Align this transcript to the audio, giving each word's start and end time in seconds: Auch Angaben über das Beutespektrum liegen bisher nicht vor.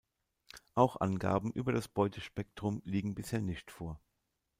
Auch 0.73 0.99
Angaben 0.99 1.51
über 1.51 1.73
das 1.73 1.87
Beutespektrum 1.87 2.81
liegen 2.85 3.13
bisher 3.13 3.39
nicht 3.43 3.69
vor. 3.69 4.01